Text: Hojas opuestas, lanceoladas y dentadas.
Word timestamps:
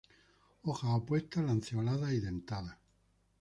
Hojas 0.63 0.89
opuestas, 0.95 1.43
lanceoladas 1.45 2.11
y 2.13 2.19
dentadas. 2.21 2.75